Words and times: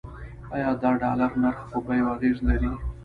آیا 0.55 0.69
د 0.81 0.83
ډالر 1.01 1.31
نرخ 1.41 1.59
په 1.71 1.77
بیو 1.85 2.07
اغیز 2.13 2.37
لري؟ 2.47 2.71